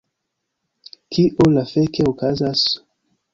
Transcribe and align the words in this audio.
Kio 1.17 1.45
la 1.57 1.65
fek 1.73 2.01
okazas...? 2.13 2.65